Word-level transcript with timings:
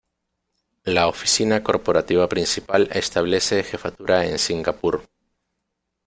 La 0.83 1.07
oficina 1.07 1.61
corporativa 1.61 2.27
principal 2.27 2.89
establece 2.91 3.61
jefatura 3.61 4.25
en 4.25 4.39
Singapur. 4.39 5.07